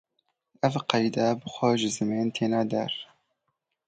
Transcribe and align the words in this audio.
Ev 0.67 0.77
qeyde 0.93 1.27
bi 1.39 1.47
xwe 1.55 1.69
ji 1.79 1.89
zimên 1.97 2.27
têne 2.35 2.61
der 2.71 2.93